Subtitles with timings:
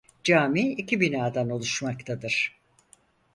[0.23, 2.59] Cami iki binadan oluşmaktadır.